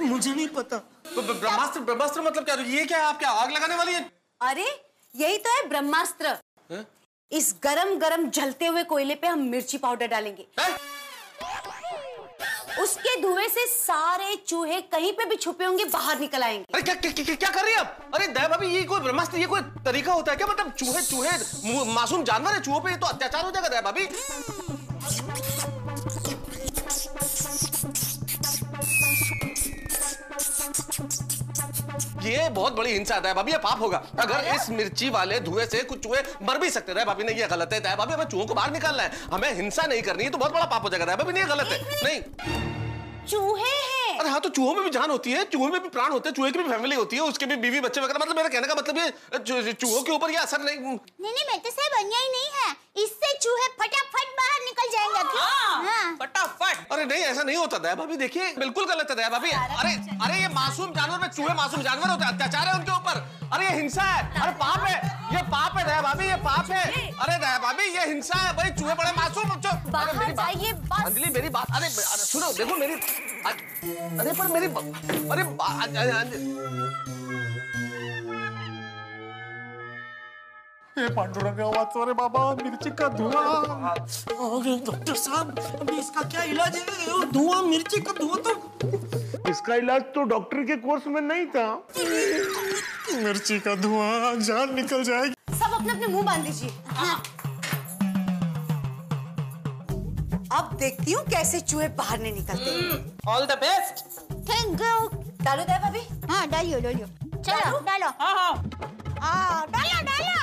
[0.00, 0.78] मुझे नहीं पता।
[1.14, 2.54] तो ब्रह्मास्त्र ब्रह्मास्त्र मतलब क्या?
[2.54, 4.00] ये क्या आप क्या आग लगाने वाली है?
[4.40, 4.66] अरे
[5.14, 6.36] यही तो है ब्रह्मास्त्र।
[6.70, 6.84] है?
[7.32, 10.46] इस गरम गरम जलते हुए कोयले पे हम मिर्ची पाउडर डालेंगे।
[12.82, 16.94] उसके धुएँ से सारे चूहे कहीं पे भी छुपे होंगे बाहर निकल आएँगे। अरे क्या
[16.94, 18.10] क्या, क्या, क्या कर रही है आप?
[18.14, 20.46] अरे दया भाभी ये कोई ब्रह्मास्त्र ये कोई तरीका होता है क्या?
[20.46, 24.08] मतलब चूहे चूहे मासूम जानवर है चूहों पे तो अत्याचार हो जाएगा दया भाभी
[32.24, 35.82] ये बहुत बड़ी हिंसा है भाभी ये पाप होगा। अगर इस मिर्ची वाले धुएँ से
[35.84, 38.54] कुछ चूहे मर भी सकते रहे भाभी नहीं ये गलत है भाभी हमें चूहों को
[38.54, 41.16] बाहर निकालना है। हमें हिंसा नहीं करनी है तो बहुत बड़ा पाप हो जाएगा दया
[41.16, 42.20] भाभी नहीं गलत है। नहीं।
[43.26, 46.10] चूहे हैं। अरे हाँ तो चूहों में भी जान होती है चूहों में भी प्राण
[46.12, 48.48] होते हैं चूहे की भी फैमिली होती है उसके भी बीवी बच्चे वगैरह मतलब मेरा
[48.48, 52.28] कहने का मतलब ये चूहों के ऊपर ये असर नहीं नहीं नहीं मेहता साहब अन्याय
[52.34, 57.78] नहीं है इससे चूहे फटाफट बाहर निकल जाएँगे हाँ। फटाफट। अरे नहीं ऐसा नहीं होता
[57.78, 59.92] दया भाभी देखिए बिल्कुल गलत है दया भाभी। अरे
[60.24, 63.20] अरे ये मासूम जानवर में चूहे मासूम जानवर होते हैं अत्याचार है उनके ऊपर।
[63.52, 64.96] अरे ये हिंसा है अरे पाप है
[65.36, 68.70] ये पाप है दया भाभी ये पाप है। अरे दया भाभी ये हिंसा है भाई
[68.80, 72.94] चूहे बड़े मासूम अरे मेरी बात अंजलि मेरी बात अरे अरे सुनो देखो मेरी
[73.46, 74.66] अरे पर मेरी
[75.30, 76.88] अरे बा-
[81.16, 87.30] पांडुरंग वाचो रे बाबा मिर्ची का धुआँ। अरे डॉक्टर साहब अभी इसका क्या इलाज है?
[87.32, 91.66] धुआँ मिर्ची का धुआँ तो इसका इलाज तो डॉक्टर के कोर्स में नहीं था।
[93.24, 97.22] मिर्ची का धुआँ जान निकल जाएगी। सब अपने अपने मुँह बाँध लीजिए। हाँ।
[100.52, 104.04] अब देखती हूँ कैसे चूहे बाहर नहीं निकलते। All the best
[104.50, 105.08] thank you
[105.44, 107.06] डालो दे भाभी। हाँ डालियो डालियो।
[107.42, 108.54] चलो डालो। हाँ हाँ।
[109.20, 110.36] हाँ डालो डालो।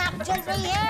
[0.00, 0.80] आग जल रही है।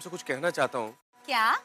[0.00, 0.94] तुमसे कुछ कहना चाहता हूँ।
[1.26, 1.60] क्या?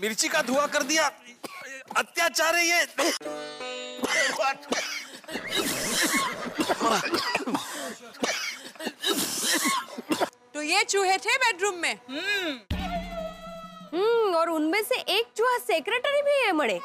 [0.00, 1.10] मिर्ची का धुआँ कर दिया।
[1.96, 2.86] अत्याचार है ये।
[10.54, 11.94] तो ये चूहे थे बेडरूम में?
[13.92, 16.78] हम्म और उनमें से एक चूहा सेक्रेटरी भी है मड़े।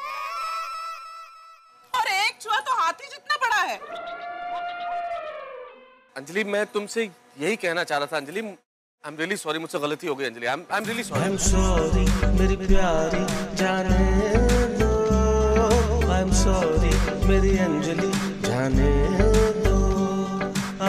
[1.94, 3.76] और एक चूहा तो हाथी जितना बड़ा है।
[6.16, 8.40] अंजलि मैं तुमसे यही कहना चाह रहा था Anjali.
[8.40, 10.46] I am really sorry मुझसे गलती हो गई Anjali.
[10.46, 12.04] I am really I'm sorry sorry
[12.40, 13.24] मेरी प्यारी
[13.56, 14.06] जाने
[14.80, 14.90] दो।
[16.18, 16.94] I'm sorry
[17.28, 18.10] मेरी अंजलि
[18.48, 19.47] जाने दो।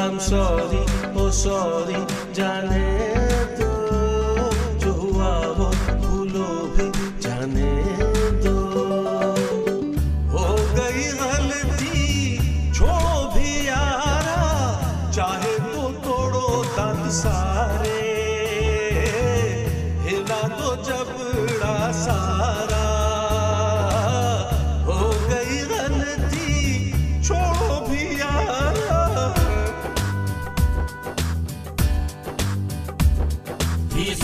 [0.10, 0.82] I'm sorry
[1.16, 2.00] oh sorry
[2.38, 3.29] जाने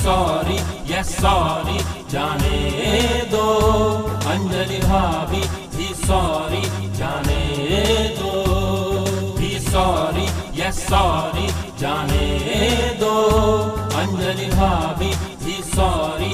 [0.06, 0.56] सॉरी
[0.94, 1.78] यस सॉरी
[2.12, 2.58] जाने
[3.32, 3.46] दो,
[4.32, 5.42] अंजलि भाभी,
[5.76, 6.62] भी सॉरी
[6.98, 7.40] जाने
[8.20, 8.34] दो,
[9.40, 10.26] भी सॉरी
[10.62, 11.48] यस सॉरी
[11.82, 12.28] जाने
[13.00, 13.14] दो,
[14.02, 15.10] अंजलि भाभी,
[15.46, 16.32] भी सॉरी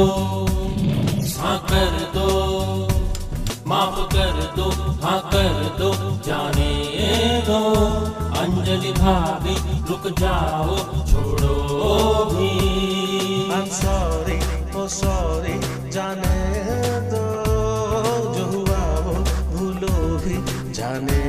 [0.00, 0.06] दो
[1.40, 2.28] हाँ कर दो
[3.70, 4.68] माफ़ कर दो
[5.02, 5.90] हाँ कर दो
[6.26, 6.70] जाने
[7.48, 7.58] दो।
[8.40, 9.54] अंजलि भाभी
[9.90, 10.76] रुक जाओ
[11.10, 11.54] छोड़ो
[12.32, 12.48] भी।
[13.56, 14.38] I'm sorry,
[14.80, 15.56] oh sorry,
[15.96, 16.38] जाने
[17.12, 17.24] दो।
[18.36, 19.14] जो हुआ वो
[19.52, 19.94] भूलो
[20.24, 20.36] भी
[20.80, 21.22] जाने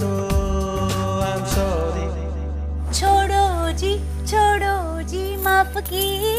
[0.00, 0.12] दो।
[1.28, 2.08] I'm sorry.
[2.92, 3.46] छोड़ो
[3.82, 3.92] जी
[4.26, 4.76] छोड़ो
[5.12, 6.29] जी माफ़ किया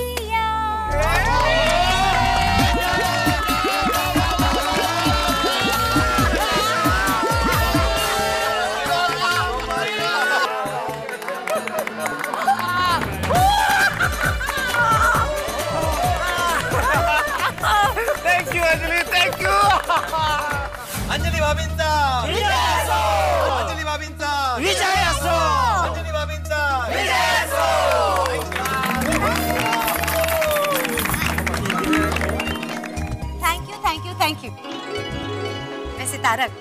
[36.32, 36.52] तारक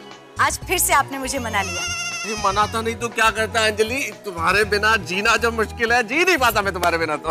[0.40, 1.82] आज फिर से आपने मुझे मना लिया।
[2.26, 3.98] ये मनाता नहीं तो क्या करता अंजलि?
[4.24, 7.30] तुम्हारे बिना जीना जब मुश्किल है जी नहीं पाता मैं तुम्हारे बिना तो।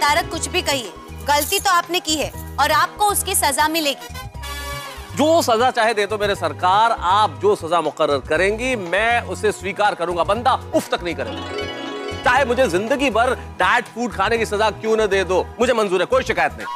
[0.00, 0.92] तारक कुछ भी कहिए
[1.28, 2.30] गलती तो आपने की है
[2.60, 7.80] और आपको उसकी सजा मिलेगी। जो सजा चाहे दे दो मेरे सरकार आप जो सजा
[7.80, 13.34] मुकर्र करेंगी मैं उसे स्वीकार करूँगा बंदा उफ तक नहीं करेगा। चाहे मुझे ज़िंदगी भर
[13.58, 16.66] डाइट फ़ूड खाने की सजा क्यों न दे दो मुझे मंजूर है कोई शिकायत नहीं।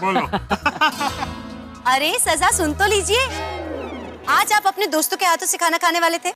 [0.00, 0.28] बोलो।
[1.86, 3.24] अरे सजा सुन तो लीजिए।
[4.30, 6.30] आज आप अपने दोस्तों के हाथों से खाना खाने वाले थे।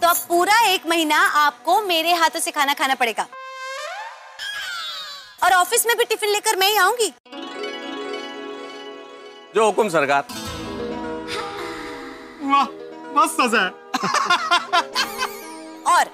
[0.00, 3.26] तो अब पूरा एक महीना आपको मेरे हाथों से खाना खाना पड़ेगा।
[5.44, 7.12] और ऑफ़िस में भी टिफ़िन लेकर मैं ही आऊँगी।
[9.54, 10.24] जो हुकुम सरकार।
[12.42, 12.64] वाह
[13.16, 13.70] बस सजा है।
[15.94, 16.10] और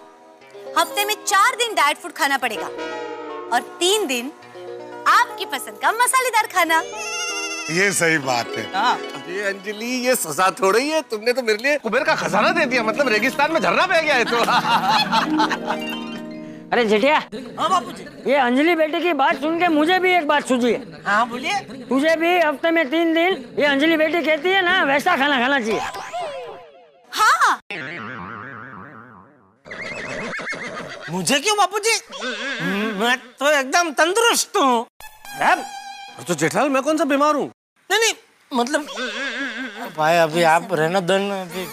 [0.78, 2.66] हफ़्ते में चार दिन डाइट फ़ूड खाना पड़ेगा।
[3.56, 4.32] और तीन दिन
[5.08, 6.82] आपकी पसंद का मसालेदार खाना।
[7.70, 8.62] ये सही बात है।
[9.32, 12.82] ये अंजलि ये सजा थोड़ी है तुमने तो मेरे लिए कुबेर का खजाना दे दिया
[12.82, 14.36] मतलब रेगिस्तान में झरना बह गया है तो।
[16.72, 17.16] अरे जेठिया
[17.58, 20.72] हाँ बापू जी ये अंजलि बेटे की बात सुन के मुझे भी एक बात सूझी
[20.72, 21.58] है। हाँ बोलिए।
[21.88, 25.60] तुझे भी हफ़्ते में तीन दिन ये अंजलि बेटी कहती है ना वैसा खाना खाना
[25.60, 25.80] चाहिए।
[27.12, 27.60] हाँ।
[31.10, 31.98] मुझे क्यों बापू जी
[33.00, 34.86] मैं तो एकदम तंदुरुस्त हूँ।
[36.28, 37.50] तो जेठाल मैं कौन सा बीमार हूँ?
[37.92, 38.14] नहीं नहीं
[38.52, 41.64] मतलब भाई अभी आप रहना दो ना अभी।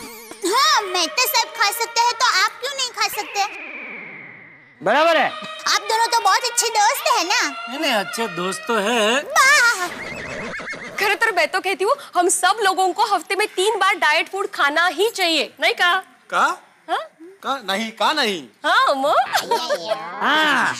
[0.49, 3.43] हाँ मैं तो सब खा सकते हैं तो आप क्यों नहीं खा सकते?
[4.81, 5.29] बराबर है।
[5.73, 7.41] आप दोनों तो बहुत अच्छे दोस्त हैं ना?
[7.69, 9.21] नहीं नहीं अच्छे दोस्त तो है।
[10.99, 14.29] खरे तर मैं तो कहती हूँ हम सब लोगों को हफ़्ते में तीन बार डाइट
[14.29, 15.99] फ़ूड खाना ही चाहिए नहीं कहा?
[16.29, 16.45] का?
[16.89, 16.99] हाँ?
[17.43, 18.43] का नहीं का नहीं?
[18.65, 18.85] हाँ
[20.21, 20.73] हाँ।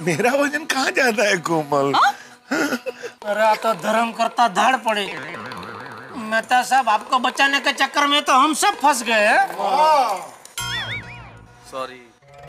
[0.00, 1.92] मेरा वज़न कहाँ जाता है कोमल?
[2.52, 5.06] अरे तो धर्म करता धड़ पड़े।
[6.16, 9.46] मेहता साहब आपको बचाने के चक्कर में तो हम सब फंस गए हैं।
[11.70, 12.00] सॉरी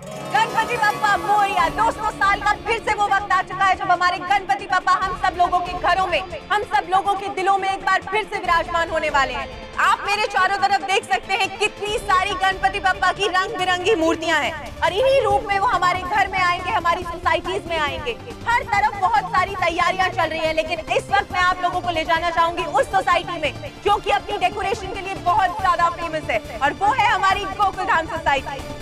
[0.04, 4.18] गणपति बप्पा मोरिया, दोस्तों, साल का फिर से वो वक्त आ चुका है जब हमारे
[4.20, 7.86] गणपति बप्पा हम सब लोगों के घरों में, हम सब लोगों के दिलों में एक
[7.86, 9.48] बार फिर से विराजमान होने वाले हैं।
[9.82, 14.40] आप मेरे चारों तरफ़ देख सकते हैं कितनी सारी गणपति बप्पा की रंग बिरंगी मूर्तियाँ
[14.42, 18.64] हैं। और इन्हीं रूप में वो हमारे घर में आएँगे, हमारी सोसाइटीज में आएँगे। हर
[18.66, 22.04] तरफ़ बहुत सारी तैयारियाँ चल रही है, लेकिन इस वक्त मैं आप लोगों को ले
[22.04, 26.60] जाना चाहूँगी उस सोसाइटी में, जो कि अपनी डेकोरेशन के लिए बहुत ज़्यादा फ़ेमस है।
[26.60, 28.82] और वो है हमारी गोकुलधाम सोसाइटी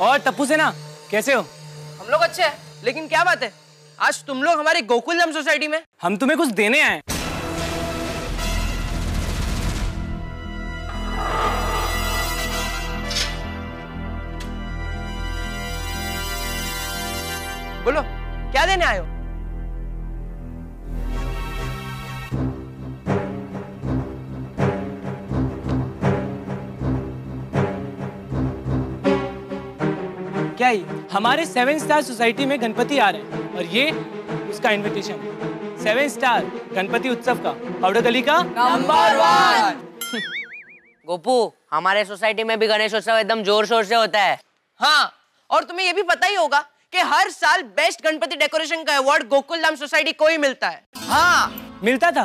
[0.00, 0.72] और टप्पू से ना
[1.10, 1.40] कैसे हो?
[2.00, 3.52] हम लोग अच्छे हैं लेकिन क्या बात है?
[3.98, 7.00] आज तुम लोग हमारी गोकुल धाम सोसाइटी में। हम तुम्हें कुछ देने आए
[17.84, 18.00] बोलो
[18.52, 19.15] क्या देने आए हो?
[30.56, 33.90] क्या ही हमारे सेवन स्टार सोसाइटी में गणपति आ रहे हैं। और ये
[34.50, 36.44] उसका इनविटेशन सेवन स्टार
[36.74, 37.50] गणपति उत्सव का।
[37.80, 38.42] पाउडर गली का?
[38.42, 39.82] नंबर वन
[41.06, 44.38] गोपू हमारे सोसाइटी में भी गणेश उत्सव एकदम ज़ोर शोर से होता है।
[44.80, 45.12] हाँ
[45.50, 46.60] और तुम्हें ये भी पता ही होगा
[46.92, 50.82] कि हर साल बेस्ट गणपति डेकोरेशन का अवार्ड गोकुल धाम सोसाइटी को ही मिलता है।
[51.08, 52.24] हाँ मिलता था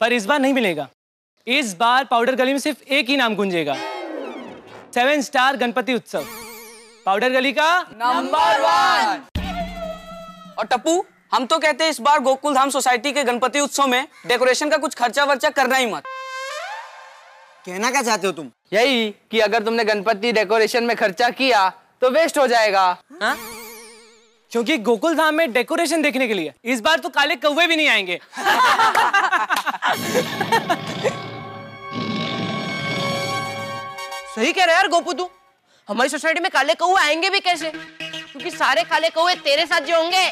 [0.00, 0.88] पर इस बार नहीं मिलेगा।
[1.46, 3.74] इस बार पाउडर गली में सिर्फ़ एक ही नाम गुंजेगा।
[4.94, 6.24] सेवन स्टार गणपति उत्सव।
[7.06, 9.20] पाउडर गली का नंबर वन
[10.58, 14.06] और टप्पू हम तो कहते हैं इस बार गोकुल धाम सोसाइटी के गणपति उत्सव में
[14.26, 16.02] डेकोरेशन का कुछ खर्चा वर्चा करना ही मत।
[17.66, 18.50] कहना क्या चाहते हो तुम?
[18.72, 21.68] यही कि अगर तुमने गणपति डेकोरेशन में खर्चा किया
[22.00, 22.84] तो वेस्ट हो जाएगा।
[23.22, 23.36] हाँ?
[24.52, 27.88] क्योंकि गोकुल धाम में डेकोरेशन देखने के लिए इस बार तो काले कौवे भी नहीं
[27.88, 28.20] आएँगे।
[34.34, 35.30] सही कह रहे यार गोपू तू।
[35.88, 37.70] हमारी सोसाइटी में काले कौए आएँगे भी कैसे?
[37.70, 40.24] क्योंकि सारे काले कौए तेरे साथ जो होंगे।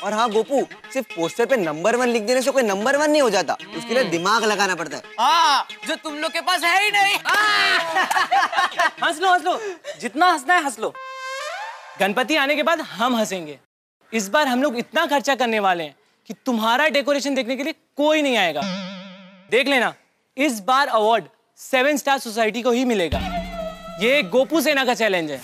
[0.00, 0.62] और हाँ गोपू
[0.92, 3.94] सिर्फ़ पोस्टर पे नंबर वन लिख देने से कोई नंबर वन नहीं हो जाता। उसके
[3.94, 7.14] लिए दिमाग लगाना पड़ता है। हाँ जो तुम लोग के पास है ही नहीं।
[9.04, 9.60] हंस लो हंस लो।
[10.00, 10.92] जितना हंसना है हंस लो।
[12.00, 13.58] गणपति आने के बाद हम हंसेंगे।
[14.12, 15.94] इस बार हम लोग इतना खर्चा करने वाले हैं
[16.28, 18.60] कि तुम्हारा डेकोरेशन देखने के लिए कोई नहीं आएगा।
[19.50, 19.94] देख लेना
[20.36, 21.24] इस बार अवार्ड
[21.58, 23.18] सेवन स्टार सोसाइटी को ही मिलेगा।
[24.00, 25.38] ये गोपू सेना का चैलेंज है।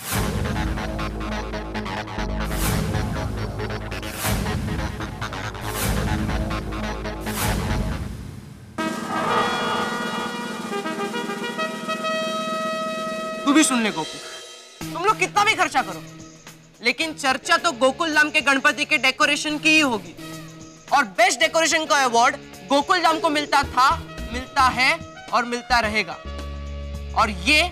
[13.45, 16.03] तू भी सुन ले गोपू। तुम लोग कितना भी खर्चा करो।
[16.85, 20.15] लेकिन चर्चा तो गोकुल धाम के गणपति के डेकोरेशन की ही होगी।
[20.93, 22.37] और बेस्ट डेकोरेशन का अवार्ड
[22.69, 23.89] गोकुल धाम को मिलता था,
[24.33, 24.91] मिलता है
[25.35, 26.17] और मिलता रहेगा।
[27.21, 27.63] और ये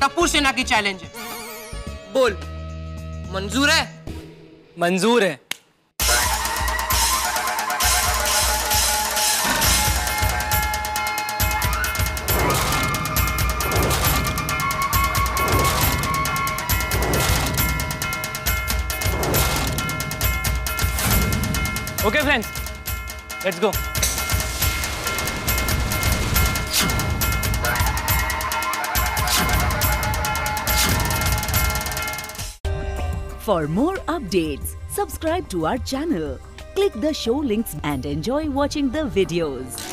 [0.00, 1.12] टप्पू सेना की चैलेंज है।
[2.12, 2.32] बोल
[3.34, 4.04] मंजूर है?
[4.78, 5.42] मंजूर है।
[22.06, 22.48] Okay, friends,
[23.44, 23.93] let's go.
[33.44, 36.38] For more updates, subscribe to our channel,
[36.74, 39.83] click the show links and enjoy watching the videos.